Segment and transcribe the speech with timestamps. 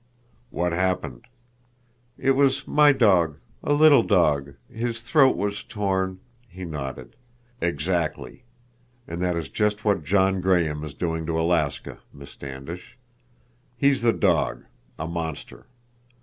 [0.49, 1.27] "What happened?"
[2.17, 4.55] "It was my dog—a little dog.
[4.67, 6.17] His throat was torn—"
[6.49, 7.15] He nodded.
[7.61, 8.41] "Exactly.
[9.07, 12.97] And that is just what John Graham is doing to Alaska, Miss Standish.
[13.77, 15.67] He's the dog—a monster.